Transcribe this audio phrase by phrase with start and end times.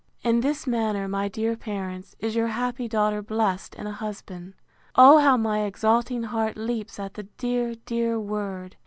[0.23, 4.55] In this manner, my dear parents, is your happy daughter blessed in a husband!
[4.95, 8.77] O how my exulting heart leaps at the dear, dear word!